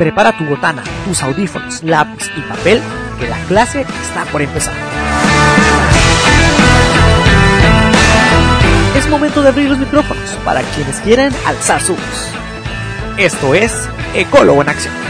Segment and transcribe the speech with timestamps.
[0.00, 2.80] Prepara tu botana, tus audífonos, lápiz y papel,
[3.18, 4.72] que la clase está por empezar.
[8.96, 12.30] Es momento de abrir los micrófonos para quienes quieren alzar su voz.
[13.18, 15.09] Esto es Ecólogo en Acción.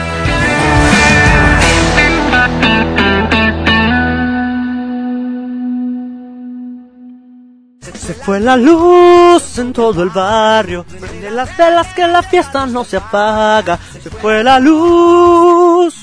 [8.10, 12.82] Se fue la luz en todo el barrio, prende las velas que la fiesta no
[12.82, 13.78] se apaga.
[14.02, 15.94] Se fue la luz.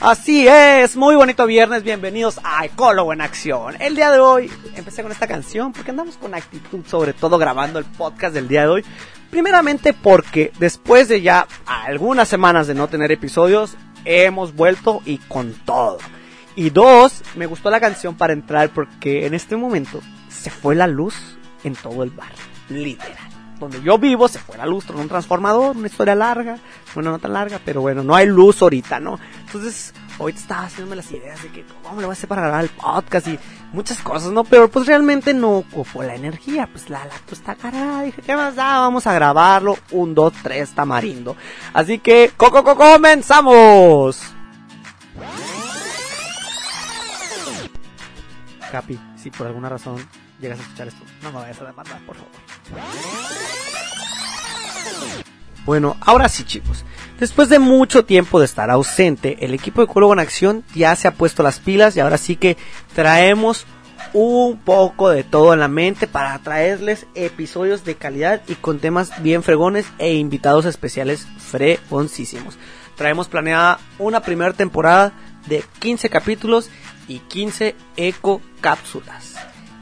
[0.00, 3.76] Así es, muy bonito viernes, bienvenidos a Ecólogo en Acción.
[3.82, 7.78] El día de hoy empecé con esta canción porque andamos con actitud, sobre todo grabando
[7.78, 8.84] el podcast del día de hoy.
[9.28, 15.52] Primeramente porque después de ya algunas semanas de no tener episodios, hemos vuelto y con
[15.66, 15.98] todo.
[16.54, 20.00] Y dos, me gustó la canción para entrar porque en este momento
[20.36, 21.14] se fue la luz
[21.64, 22.32] en todo el bar,
[22.68, 23.16] literal.
[23.58, 26.58] Donde yo vivo se fue la luz con un transformador, una historia larga,
[26.94, 29.18] bueno, no tan larga, pero bueno, no hay luz ahorita, ¿no?
[29.46, 32.64] Entonces, ahorita estaba haciéndome las ideas de que cómo le voy a hacer para grabar
[32.64, 33.38] el podcast y
[33.72, 34.44] muchas cosas, ¿no?
[34.44, 38.56] Pero pues realmente no ocupó la energía, pues la lacto está cargada, dije, ¿qué más
[38.56, 38.80] da?
[38.80, 41.34] Vamos a grabarlo, un, dos, tres, tamarindo.
[41.72, 44.20] Así que, ¡coco, coco, comenzamos!
[48.70, 49.96] Capi, si por alguna razón
[50.40, 52.32] llegas a escuchar esto, no me vayas a demandar, por favor.
[55.64, 56.84] Bueno, ahora sí chicos,
[57.18, 61.08] después de mucho tiempo de estar ausente, el equipo de Ecólogo en Acción ya se
[61.08, 62.56] ha puesto las pilas y ahora sí que
[62.94, 63.66] traemos
[64.12, 69.22] un poco de todo en la mente para traerles episodios de calidad y con temas
[69.22, 72.56] bien fregones e invitados especiales fregoncísimos.
[72.94, 75.12] Traemos planeada una primera temporada
[75.48, 76.70] de 15 capítulos
[77.08, 79.34] y 15 eco cápsulas.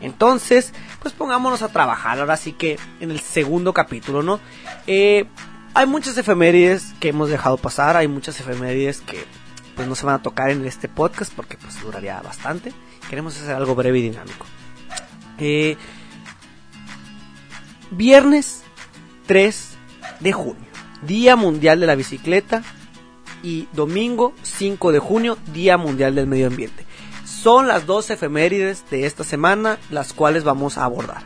[0.05, 4.39] Entonces, pues pongámonos a trabajar ahora sí que en el segundo capítulo, ¿no?
[4.87, 5.25] Eh,
[5.73, 9.25] hay muchas efemérides que hemos dejado pasar, hay muchas efemérides que
[9.75, 12.73] pues no se van a tocar en este podcast porque pues duraría bastante.
[13.09, 14.47] Queremos hacer algo breve y dinámico.
[15.39, 15.77] Eh,
[17.91, 18.63] viernes
[19.27, 19.71] 3
[20.21, 20.69] de junio,
[21.07, 22.63] Día Mundial de la Bicicleta
[23.43, 26.84] y domingo 5 de junio, Día Mundial del Medio Ambiente.
[27.45, 31.25] Son las dos efemérides de esta semana las cuales vamos a abordar.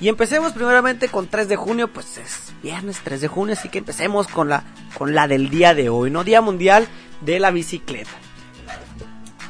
[0.00, 3.76] Y empecemos primeramente con 3 de junio, pues es viernes 3 de junio, así que
[3.76, 4.64] empecemos con la,
[4.96, 6.24] con la del día de hoy, ¿no?
[6.24, 6.88] Día Mundial
[7.20, 8.08] de la Bicicleta.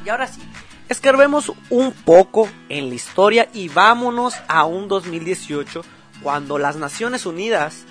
[0.05, 0.41] Y ahora sí,
[0.89, 5.81] escarbemos un poco en la historia y vámonos a un 2018
[6.21, 7.85] cuando las Naciones Unidas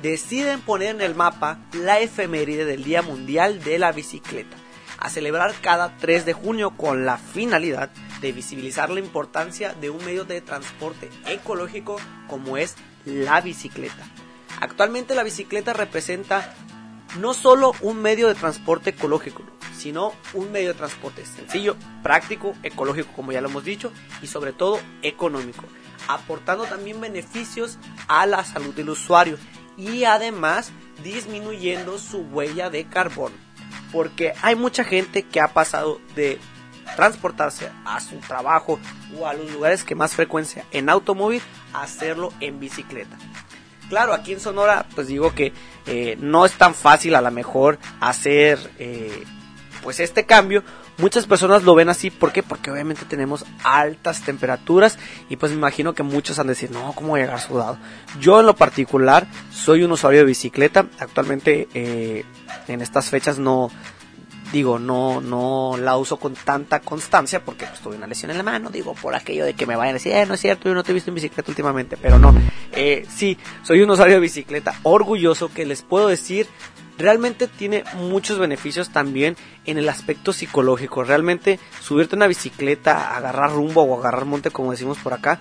[0.00, 4.56] deciden poner en el mapa la efeméride del Día Mundial de la Bicicleta,
[4.98, 10.04] a celebrar cada 3 de junio con la finalidad de visibilizar la importancia de un
[10.04, 14.04] medio de transporte ecológico como es la bicicleta.
[14.60, 16.54] Actualmente la bicicleta representa
[17.20, 19.42] no solo un medio de transporte ecológico,
[19.76, 24.52] sino un medio de transporte sencillo, práctico, ecológico como ya lo hemos dicho y sobre
[24.52, 25.64] todo económico,
[26.08, 27.78] aportando también beneficios
[28.08, 29.38] a la salud del usuario
[29.76, 30.72] y además
[31.04, 33.47] disminuyendo su huella de carbono.
[33.92, 36.38] Porque hay mucha gente que ha pasado de
[36.96, 38.78] transportarse a su trabajo
[39.18, 43.16] o a los lugares que más frecuencia en automóvil a hacerlo en bicicleta.
[43.88, 45.52] Claro, aquí en Sonora, pues digo que
[45.86, 49.24] eh, no es tan fácil a lo mejor hacer eh,
[49.82, 50.62] pues este cambio.
[50.98, 52.42] Muchas personas lo ven así, ¿por qué?
[52.42, 54.98] Porque obviamente tenemos altas temperaturas
[55.28, 57.78] y pues me imagino que muchos han de decir, no, ¿cómo voy a llegar sudado?
[58.20, 62.24] Yo en lo particular soy un usuario de bicicleta, actualmente eh,
[62.66, 63.70] en estas fechas no,
[64.52, 68.42] digo, no, no la uso con tanta constancia porque pues, tuve una lesión en la
[68.42, 70.74] mano, digo, por aquello de que me vayan a decir, eh, no es cierto, yo
[70.74, 72.34] no te he visto en bicicleta últimamente, pero no,
[72.72, 76.48] eh, sí, soy un usuario de bicicleta orgulloso que les puedo decir,
[76.98, 83.82] realmente tiene muchos beneficios también en el aspecto psicológico, realmente subirte una bicicleta, agarrar rumbo
[83.82, 85.38] o agarrar monte, como decimos por acá,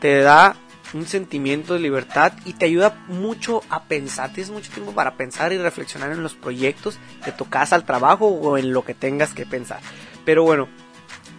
[0.00, 0.56] te da
[0.94, 4.32] un sentimiento de libertad y te ayuda mucho a pensar.
[4.32, 8.26] Tienes mucho tiempo para pensar y reflexionar en los proyectos de tu casa al trabajo
[8.26, 9.80] o en lo que tengas que pensar.
[10.24, 10.68] Pero bueno,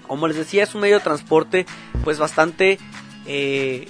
[0.08, 1.66] como les decía, es un medio de transporte
[2.04, 2.80] pues bastante
[3.26, 3.88] eh,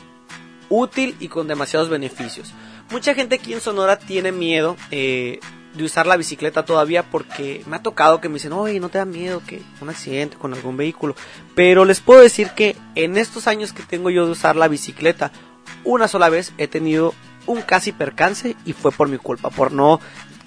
[0.69, 2.53] útil y con demasiados beneficios.
[2.91, 5.39] Mucha gente aquí en Sonora tiene miedo eh,
[5.73, 8.97] de usar la bicicleta todavía porque me ha tocado que me dicen, oye, no te
[8.97, 11.15] da miedo que un accidente con algún vehículo.
[11.55, 15.31] Pero les puedo decir que en estos años que tengo yo de usar la bicicleta,
[15.83, 17.13] una sola vez he tenido
[17.45, 19.99] un casi percance y fue por mi culpa, por no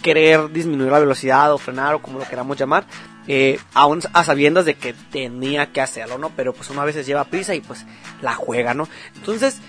[0.02, 2.84] querer disminuir la velocidad o frenar o como lo queramos llamar,
[3.28, 6.30] eh, aún a sabiendas de que tenía que hacerlo, ¿no?
[6.36, 7.86] Pero pues una vez lleva prisa y pues
[8.20, 8.88] la juega, ¿no?
[9.14, 9.60] Entonces,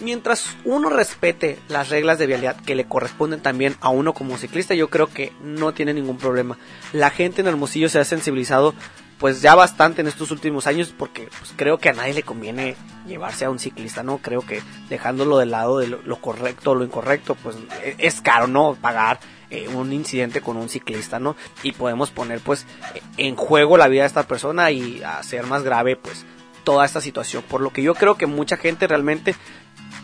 [0.00, 4.74] mientras uno respete las reglas de vialidad que le corresponden también a uno como ciclista,
[4.74, 6.58] yo creo que no tiene ningún problema.
[6.92, 8.74] La gente en Hermosillo se ha sensibilizado
[9.20, 12.74] pues ya bastante en estos últimos años porque pues, creo que a nadie le conviene
[13.06, 14.16] llevarse a un ciclista, ¿no?
[14.18, 18.46] Creo que dejándolo de lado de lo, correcto o lo incorrecto, pues e, es caro,
[18.46, 18.78] ¿no?
[18.80, 19.20] Pagar
[19.50, 21.36] eh, un incidente con un ciclista, ¿no?
[21.62, 22.66] Y podemos poner pues
[23.18, 26.24] en juego la vida de esta persona y hacer más grave pues
[26.64, 27.42] toda esta situación.
[27.42, 29.34] Por lo que yo creo que mucha gente realmente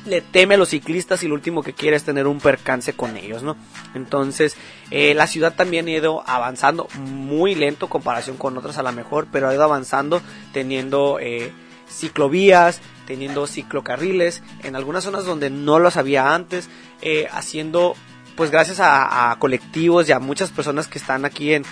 [0.07, 3.17] le teme a los ciclistas y lo último que quiere es tener un percance con
[3.17, 3.57] ellos, ¿no?
[3.95, 4.57] Entonces,
[4.91, 8.93] eh, la ciudad también ha ido avanzando muy lento en comparación con otras a lo
[8.93, 10.23] mejor, pero ha ido avanzando
[10.53, 11.53] teniendo eh,
[11.89, 16.69] ciclovías, teniendo ciclocarriles, en algunas zonas donde no los había antes,
[17.03, 17.95] eh, haciendo,
[18.37, 21.65] pues gracias a, colectivos y a muchas personas que están aquí en,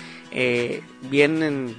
[1.09, 1.75] bien en,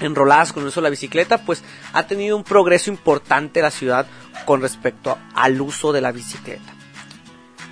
[0.00, 1.62] enroladas con uso de la bicicleta, pues
[1.92, 4.06] ha tenido un progreso importante la ciudad
[4.44, 6.74] con respecto al uso de la bicicleta.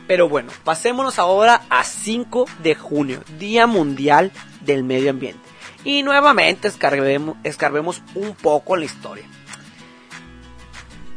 [0.06, 5.40] Pero bueno, pasémonos ahora a 5 de junio, Día Mundial del Medio Ambiente.
[5.82, 9.24] Y nuevamente escarbemos, escarbemos un poco la historia.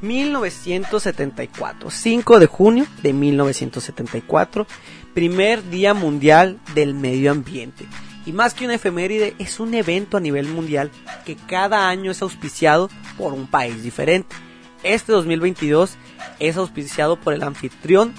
[0.01, 4.67] 1974, 5 de junio de 1974,
[5.13, 7.87] primer Día Mundial del Medio Ambiente.
[8.27, 10.91] Y más que una efeméride, es un evento a nivel mundial
[11.25, 14.35] que cada año es auspiciado por un país diferente.
[14.83, 15.95] Este 2022
[16.37, 18.13] es auspiciado por el anfitrión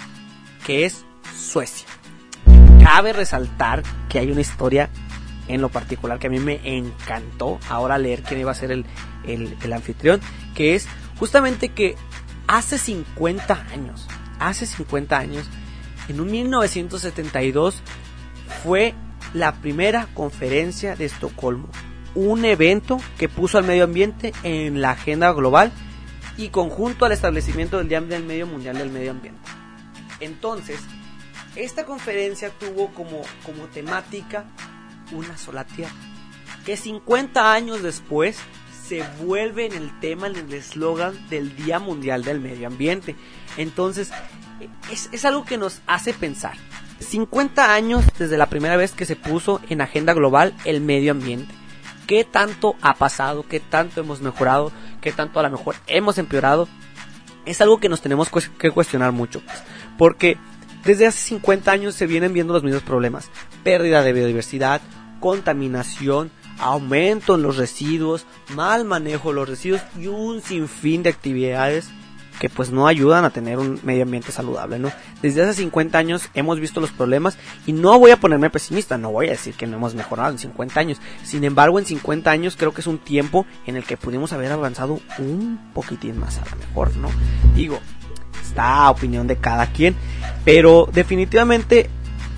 [0.65, 1.05] que es
[1.39, 1.87] Suecia.
[2.83, 4.89] Cabe resaltar que hay una historia
[5.47, 8.87] en lo particular que a mí me encantó ahora leer quién iba a ser el,
[9.27, 10.23] el, anfitrión,
[10.55, 10.89] que es
[11.19, 11.97] justamente que
[12.47, 14.09] hace 50 años,
[14.39, 15.47] hace 50 años,
[16.09, 17.83] en un 1972
[18.63, 18.95] fue
[19.35, 21.69] la primera conferencia de Estocolmo,
[22.15, 25.73] un evento que puso al medio ambiente en la agenda global
[26.37, 28.01] y conjunto al establecimiento del Día
[28.47, 29.41] Mundial del Medio Ambiente.
[30.21, 30.81] Entonces,
[31.57, 34.45] esta conferencia tuvo como, como temática
[35.13, 35.93] una sola tierra,
[36.65, 38.39] que 50 años después
[38.87, 43.17] se vuelve en el tema, en el eslogan del Día Mundial del Medio Ambiente.
[43.57, 44.11] Entonces,
[44.91, 46.57] es, es algo que nos hace pensar.
[47.01, 51.55] 50 años desde la primera vez que se puso en agenda global el medio ambiente.
[52.07, 53.45] ¿Qué tanto ha pasado?
[53.49, 54.73] ¿Qué tanto hemos mejorado?
[55.01, 56.69] qué tanto a lo mejor hemos empeorado,
[57.45, 58.29] es algo que nos tenemos
[58.59, 59.41] que cuestionar mucho.
[59.41, 59.63] Pues,
[59.97, 60.39] porque
[60.85, 63.31] desde hace 50 años se vienen viendo los mismos problemas.
[63.63, 64.81] Pérdida de biodiversidad,
[65.21, 71.91] contaminación, aumento en los residuos, mal manejo de los residuos y un sinfín de actividades
[72.39, 74.91] que pues no ayudan a tener un medio ambiente saludable, ¿no?
[75.23, 77.37] Desde hace 50 años hemos visto los problemas
[77.67, 80.39] y no voy a ponerme pesimista, no voy a decir que no hemos mejorado en
[80.39, 80.99] 50 años.
[81.25, 84.53] Sin embargo, en 50 años creo que es un tiempo en el que pudimos haber
[84.53, 87.09] avanzado un poquitín más a lo mejor, ¿no?
[87.55, 87.79] Digo,
[88.43, 89.95] está opinión de cada quien,
[90.45, 91.91] pero definitivamente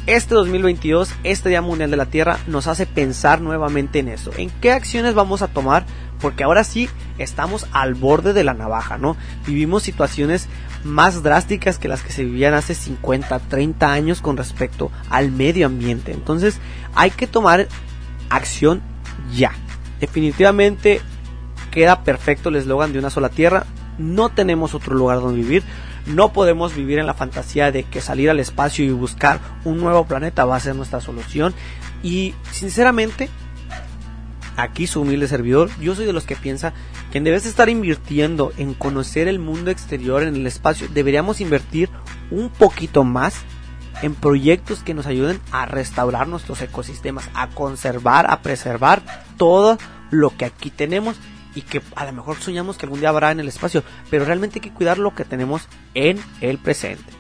[0.07, 4.33] este 2022, este Día Mundial de la Tierra, nos hace pensar nuevamente en eso.
[4.37, 5.85] ¿En qué acciones vamos a tomar
[6.21, 6.89] porque ahora sí
[7.19, 9.17] estamos al borde de la navaja, ¿no?
[9.47, 10.49] Vivimos situaciones
[10.85, 15.67] más drásticas que las que se vivían hace 50, 30 años con respecto al medio
[15.67, 16.13] ambiente.
[16.13, 16.59] Entonces
[16.95, 17.69] hay que tomar
[18.29, 18.83] acción
[19.35, 19.53] ya.
[20.01, 21.01] Definitivamente
[21.71, 23.67] queda perfecto el eslogan de una sola tierra.
[23.99, 25.63] No tenemos otro lugar donde vivir.
[26.07, 30.07] No podemos vivir en la fantasía de que salir al espacio y buscar un nuevo
[30.07, 31.55] planeta va a ser nuestra solución.
[32.03, 33.29] Y sinceramente
[34.63, 36.73] aquí su humilde servidor, yo soy de los que piensa
[37.11, 41.41] que en vez de estar invirtiendo en conocer el mundo exterior, en el espacio, deberíamos
[41.41, 41.89] invertir
[42.31, 43.35] un poquito más
[44.03, 49.03] en proyectos que nos ayuden a restaurar nuestros ecosistemas, a conservar, a preservar
[49.37, 49.79] todo
[50.11, 51.17] lo que aquí tenemos
[51.55, 54.59] y que a lo mejor soñamos que algún día habrá en el espacio, pero realmente
[54.59, 57.13] hay que cuidar lo que tenemos en el presente.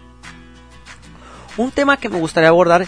[1.57, 2.87] Un tema que me gustaría abordar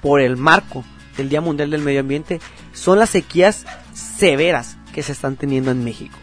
[0.00, 0.84] por el marco
[1.16, 2.40] del Día Mundial del Medio Ambiente
[2.72, 6.16] son las sequías severas que se están teniendo en México.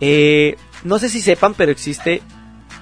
[0.00, 2.22] Eh, no sé si sepan, pero existe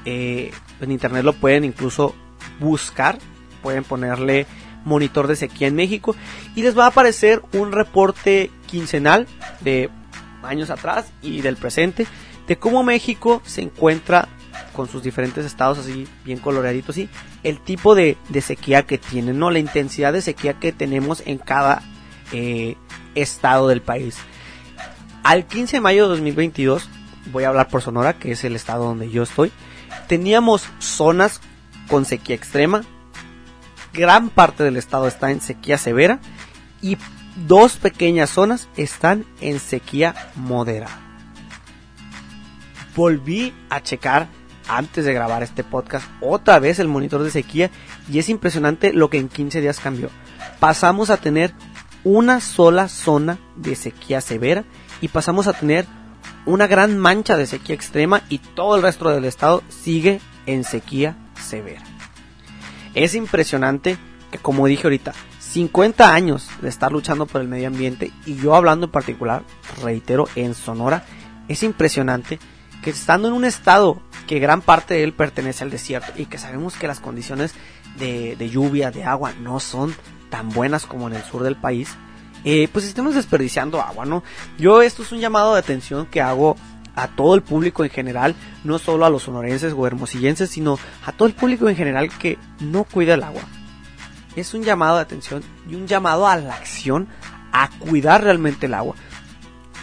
[0.05, 2.15] eh, en internet lo pueden incluso
[2.59, 3.19] buscar,
[3.63, 4.47] pueden ponerle
[4.85, 6.17] monitor de sequía en México
[6.55, 9.27] y les va a aparecer un reporte quincenal
[9.61, 9.91] de
[10.43, 12.07] años atrás y del presente
[12.47, 14.29] de cómo México se encuentra
[14.73, 17.09] con sus diferentes estados así bien coloreaditos y
[17.43, 19.51] el tipo de, sequía que tienen, ¿no?
[19.51, 21.83] La intensidad de sequía que tenemos en cada
[22.33, 22.77] eh,
[23.15, 24.17] estado del país.
[25.23, 26.89] Al 15 de mayo de 2022,
[27.33, 29.53] voy a hablar por Sonora, que es el estado donde yo estoy,
[30.09, 31.41] teníamos zonas
[31.89, 32.83] con sequía extrema,
[33.93, 36.21] gran parte del estado está en sequía severa
[36.81, 36.97] y
[37.47, 40.99] dos pequeñas zonas están en sequía moderada.
[42.97, 44.29] Volví a checar
[44.71, 47.71] antes de grabar este podcast otra vez el monitor de sequía
[48.11, 50.11] y es impresionante lo que en 15 días cambió.
[50.61, 51.53] Pasamos a tener
[52.05, 54.65] una sola zona de sequía severa
[55.01, 55.87] y pasamos a tener
[56.47, 61.17] una gran mancha de sequía extrema y todo el resto del estado sigue en sequía
[61.41, 61.83] severa.
[62.95, 63.99] Es impresionante
[64.31, 68.55] que como dije ahorita, 50 años de estar luchando por el medio ambiente y yo
[68.55, 69.43] hablando en particular,
[69.83, 71.05] reitero, en Sonora,
[71.49, 72.39] es impresionante
[72.83, 76.39] que estando en un estado que gran parte de él pertenece al desierto y que
[76.39, 77.55] sabemos que las condiciones
[77.99, 79.95] de, lluvia, de agua, no son
[80.31, 81.91] tan buenas como en el sur del país,
[82.45, 84.23] eh, pues estemos desperdiciando agua, ¿no?
[84.57, 86.57] Yo esto es un llamado de atención que hago
[86.95, 88.35] a todo el público en general,
[88.65, 92.39] no solo a los sonorenses o hermosillenses, sino a todo el público en general que
[92.61, 93.43] no cuida el agua
[94.37, 97.09] es un llamado de atención y un llamado a la acción
[97.53, 98.95] a cuidar realmente el agua.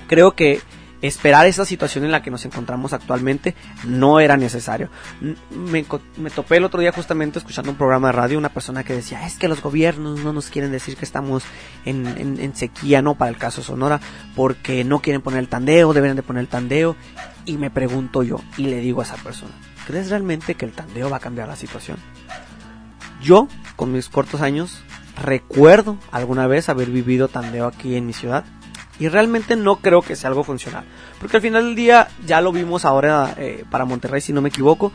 [0.08, 0.62] Creo que
[1.02, 4.90] esperar esa situación en la que nos encontramos actualmente no era necesario.
[5.52, 5.84] Me,
[6.30, 9.36] topé el otro día justamente escuchando un programa de radio, una persona que decía, es
[9.36, 11.44] que los gobiernos no nos quieren decir que estamos
[11.86, 14.00] en, en sequía, no para el caso Sonora,
[14.36, 16.96] porque no quieren poner el tandeo, deben de poner el tandeo.
[17.46, 19.54] Y me pregunto yo, y le digo a esa persona,
[19.86, 21.98] ¿crees realmente que el tandeo va a cambiar la situación?
[23.22, 24.82] Yo, con mis cortos años,
[25.22, 28.46] recuerdo alguna vez haber vivido tandeo aquí en mi ciudad
[29.00, 30.86] y realmente no creo que sea algo funcional.
[31.20, 34.50] Porque al final del día, ya lo vimos ahora eh, para Monterrey, si no me
[34.50, 34.92] equivoco,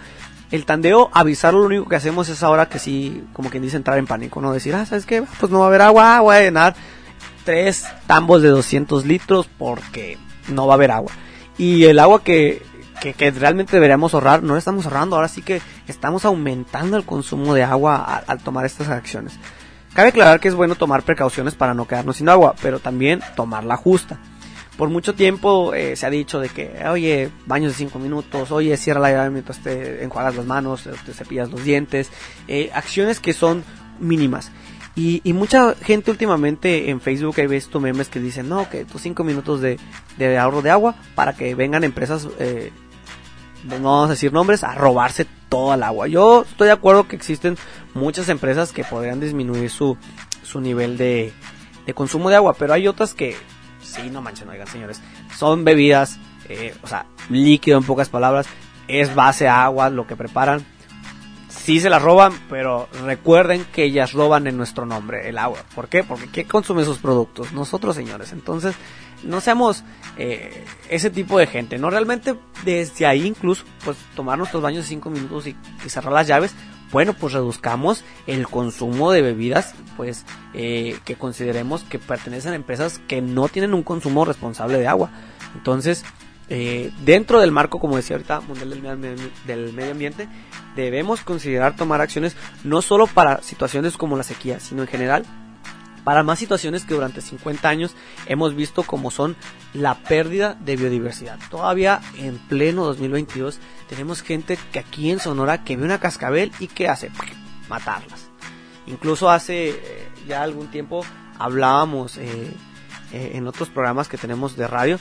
[0.50, 3.98] el tandeo, avisarlo, lo único que hacemos es ahora que sí, como quien dice, entrar
[3.98, 4.52] en pánico, ¿no?
[4.52, 5.22] Decir, ah, ¿sabes qué?
[5.40, 6.74] Pues no va a haber agua, voy a llenar
[7.44, 10.18] tres tambos de 200 litros porque
[10.48, 11.12] no va a haber agua.
[11.56, 12.62] Y el agua que
[13.12, 17.54] que, realmente deberíamos ahorrar, no lo estamos ahorrando, ahora sí que estamos aumentando el consumo
[17.54, 19.34] de agua al, tomar estas acciones.
[19.94, 23.64] Cabe aclarar que es bueno tomar precauciones para no quedarnos sin agua, pero también tomar
[23.64, 24.18] la justa.
[24.76, 28.74] Por mucho tiempo eh, se ha dicho de que, oye, baños de 5 minutos, oye,
[28.78, 32.10] cierra la llave mientras te enjuagas las manos, te cepillas los dientes,
[32.48, 33.64] eh, acciones que son
[34.00, 34.50] mínimas.
[34.94, 39.24] Y, mucha gente últimamente en Facebook he visto memes que dicen, no, que tus 5
[39.24, 39.78] minutos de,
[40.38, 42.72] ahorro de agua para que vengan empresas eh,
[43.64, 46.08] no vamos a decir nombres, a robarse toda el agua.
[46.08, 47.56] Yo estoy de acuerdo que existen
[47.94, 49.96] muchas empresas que podrían disminuir su,
[50.42, 51.32] su nivel de,
[51.86, 53.36] de consumo de agua, pero hay otras que,
[53.82, 55.00] sí, no manchen, oigan señores,
[55.36, 58.46] son bebidas, eh, o sea, líquido en pocas palabras,
[58.88, 60.64] es base a agua lo que preparan.
[61.48, 65.58] Sí se las roban, pero recuerden que ellas roban en nuestro nombre el agua.
[65.74, 66.02] ¿Por qué?
[66.02, 67.52] Porque ¿qué consume esos productos?
[67.52, 68.32] Nosotros, señores.
[68.32, 68.74] Entonces,
[69.24, 69.84] no seamos
[70.18, 71.90] eh, ese tipo de gente, ¿no?
[71.90, 75.56] Realmente desde ahí incluso, pues tomar nuestros baños de 5 minutos y,
[75.88, 76.54] cerrar las llaves,
[76.90, 83.00] bueno, pues reduzcamos el consumo de bebidas, pues eh, que consideremos que pertenecen a empresas
[83.08, 85.10] que no tienen un consumo responsable de agua.
[85.54, 86.04] Entonces,
[86.48, 88.70] eh, dentro del marco, como decía ahorita, mundial
[89.46, 90.28] del medio ambiente,
[90.76, 95.24] debemos considerar tomar acciones no solo para situaciones como la sequía, sino en general
[96.04, 97.94] para más situaciones que durante 50 años
[98.26, 99.36] hemos visto como son
[99.72, 101.38] la pérdida de biodiversidad.
[101.50, 106.66] Todavía en pleno 2022 tenemos gente que aquí en Sonora que ve una cascabel y
[106.66, 107.10] que hace
[107.68, 108.30] matarlas.
[108.86, 111.04] Incluso hace eh, ya algún tiempo
[111.38, 112.52] hablábamos eh,
[113.12, 114.98] eh, en otros programas que tenemos de radio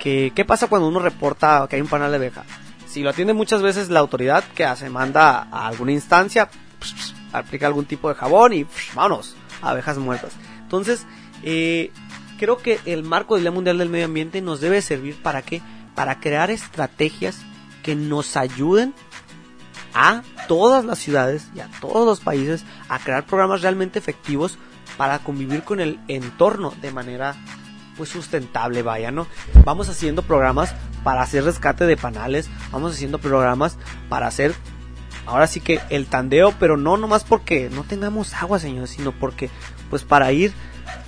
[0.00, 2.44] que qué pasa cuando uno reporta que hay un panal de abeja.
[2.86, 4.88] Si lo atiende muchas veces la autoridad, que hace?
[4.88, 6.48] Manda a alguna instancia,
[7.32, 10.32] aplica algún tipo de jabón y vámonos abejas muertas.
[10.62, 11.06] Entonces,
[11.42, 11.90] eh,
[12.38, 15.62] creo que el marco del Día Mundial del Medio Ambiente nos debe servir para qué?
[15.94, 17.38] Para crear estrategias
[17.82, 18.94] que nos ayuden
[19.94, 24.58] a todas las ciudades y a todos los países a crear programas realmente efectivos
[24.96, 27.34] para convivir con el entorno de manera
[27.96, 29.26] pues sustentable, vaya, ¿no?
[29.64, 33.76] Vamos haciendo programas para hacer rescate de panales, vamos haciendo programas
[34.08, 34.54] para hacer
[35.28, 39.50] ahora sí que el tandeo, pero no nomás porque no tengamos agua, señores, sino porque
[39.90, 40.52] pues para ir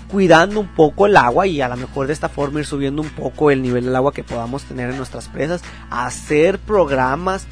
[0.08, 3.08] cuidando un poco el agua y a lo mejor de esta forma ir subiendo un
[3.08, 7.46] poco el nivel del agua que podamos tener en nuestras presas, hacer programas,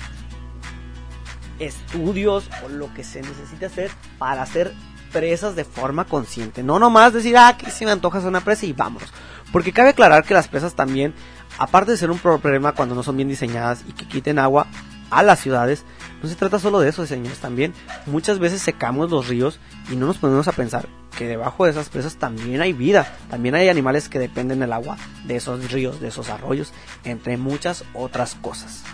[1.58, 4.74] estudios o lo que se necesite hacer para hacer
[5.10, 8.74] presas de forma consciente, no nomás decir, ah, que si me antojas una presa y
[8.74, 9.10] vámonos,
[9.52, 11.14] porque cabe aclarar que las presas también,
[11.58, 14.66] aparte de ser un problema cuando no son bien diseñadas y que quiten agua
[15.10, 15.84] a las ciudades,
[16.22, 17.72] no se trata solo de eso, señores, también
[18.06, 19.60] muchas veces secamos los ríos
[19.90, 23.54] y no nos ponemos a pensar que debajo de esas presas también hay vida, también
[23.54, 26.72] hay animales que dependen del agua, de esos ríos, de esos arroyos,
[27.04, 28.84] entre muchas otras cosas.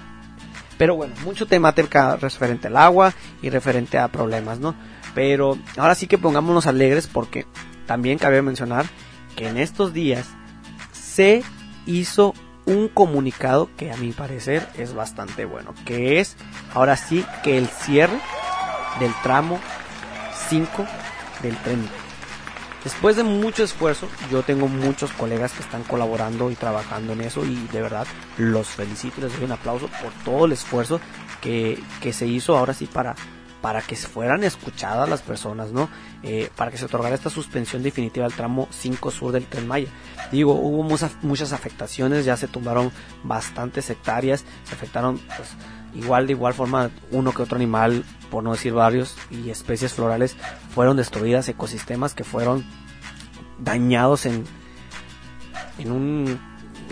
[0.78, 4.74] Pero bueno, mucho temática referente al agua y referente a problemas, ¿no?
[5.14, 7.46] Pero ahora sí que pongámonos alegres porque
[7.86, 8.86] también cabe mencionar
[9.36, 10.26] que en estos días
[10.92, 11.42] se
[11.86, 12.34] hizo
[12.66, 16.36] un comunicado que a mi parecer es bastante bueno, que es
[16.72, 18.18] ahora sí que el cierre
[19.00, 19.60] del tramo
[20.48, 20.86] 5
[21.42, 21.88] del tren.
[22.82, 27.44] Después de mucho esfuerzo, yo tengo muchos colegas que están colaborando y trabajando en eso
[27.44, 28.06] y de verdad
[28.36, 31.00] los felicito les doy un aplauso por todo el esfuerzo
[31.40, 33.14] que, que se hizo ahora sí para,
[33.64, 35.88] para que fueran escuchadas las personas, ¿no?
[36.22, 39.88] Eh, para que se otorgara esta suspensión definitiva al tramo 5 sur del Tren Maya.
[40.30, 42.92] Digo, hubo muchas, afectaciones, ya se tumbaron
[43.22, 45.48] bastantes hectáreas, se afectaron pues,
[45.94, 50.36] igual de igual forma uno que otro animal, por no decir varios, y especies florales
[50.74, 52.66] fueron destruidas, ecosistemas que fueron
[53.58, 54.44] dañados en,
[55.78, 56.38] en un,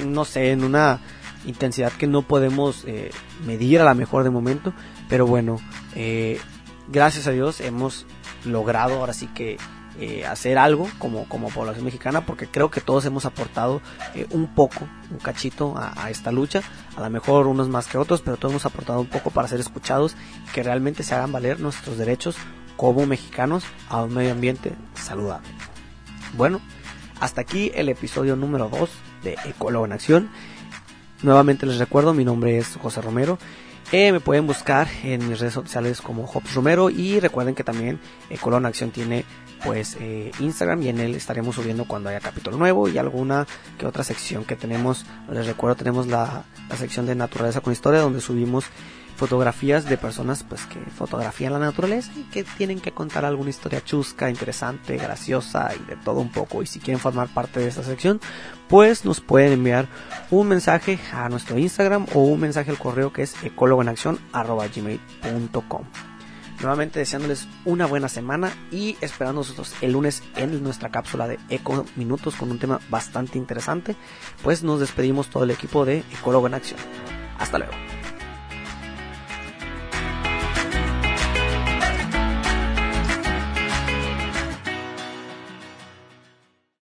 [0.06, 1.00] no sé, en una
[1.44, 3.10] intensidad que no podemos eh,
[3.44, 4.72] medir a la mejor de momento,
[5.10, 5.58] pero bueno,
[5.94, 6.40] eh,
[6.88, 8.06] gracias a Dios hemos
[8.44, 9.56] logrado ahora sí que
[10.00, 13.82] eh, hacer algo como, como población mexicana porque creo que todos hemos aportado
[14.14, 16.62] eh, un poco, un cachito a, esta lucha,
[16.96, 19.60] a lo mejor unos más que otros, pero todos hemos aportado un poco para ser
[19.60, 20.16] escuchados
[20.48, 22.36] y que realmente se hagan valer nuestros derechos
[22.78, 25.48] como mexicanos a un medio ambiente saludable.
[26.38, 26.62] Bueno,
[27.20, 28.90] hasta aquí el episodio número 2
[29.24, 30.30] de Ecólogo en Acción.
[31.22, 33.38] Nuevamente les recuerdo, mi nombre es José Romero
[33.92, 38.00] eh, me pueden buscar en mis redes sociales como Hops Romero y recuerden que también
[38.30, 39.26] eh, Colón Acción tiene
[39.64, 43.46] pues eh, Instagram y en él estaremos subiendo cuando haya capítulo nuevo y alguna
[43.78, 45.04] que otra sección que tenemos.
[45.30, 48.64] Les recuerdo tenemos la, la sección de naturaleza con historia donde subimos
[49.22, 53.84] fotografías de personas pues que fotografían la naturaleza y que tienen que contar alguna historia
[53.84, 56.60] chusca, interesante, graciosa y de todo un poco.
[56.60, 58.20] Y si quieren formar parte de esta sección,
[58.66, 59.86] pues nos pueden enviar
[60.32, 65.84] un mensaje a nuestro Instagram o un mensaje al correo que es ecólogoenacción.gmail.com
[66.60, 71.84] Nuevamente deseándoles una buena semana y esperando nosotros el lunes en nuestra cápsula de Eco
[71.94, 73.94] Minutos con un tema bastante interesante.
[74.42, 76.80] Pues nos despedimos todo el equipo de Ecólogo en Acción.
[77.38, 78.01] Hasta luego.